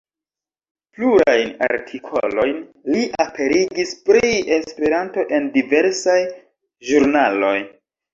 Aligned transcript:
Plurajn 0.99 1.49
artikolojn 1.65 2.57
li 2.95 3.03
aperigis 3.25 3.91
pri 4.11 4.31
Esperanto 4.55 5.27
en 5.39 5.45
diversaj 5.59 6.17
ĵurnaloj. 6.89 7.53